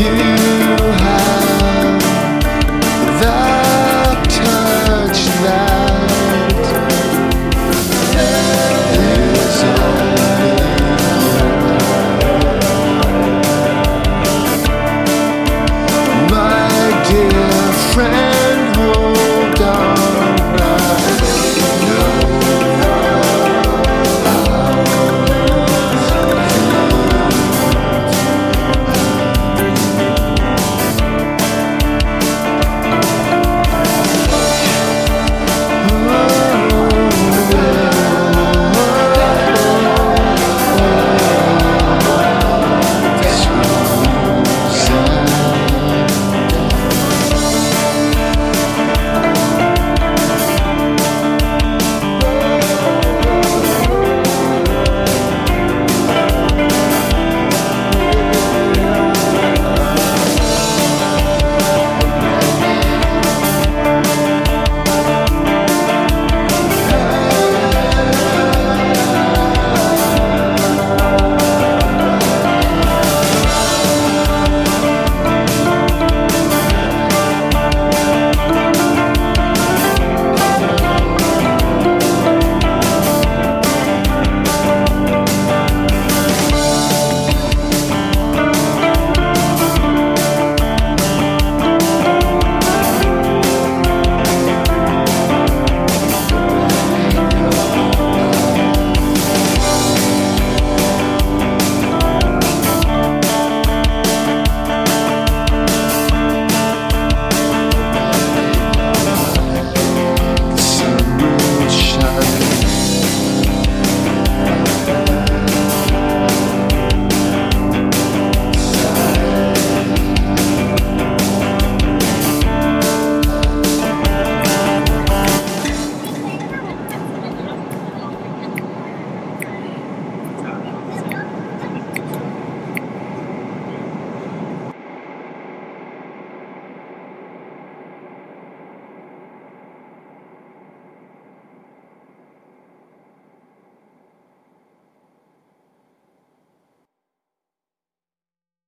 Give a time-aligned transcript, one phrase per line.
[0.00, 0.29] you